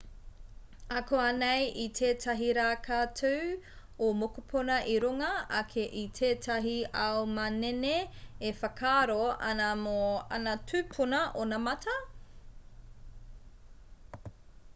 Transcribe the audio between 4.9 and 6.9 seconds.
i runga ake i tētahi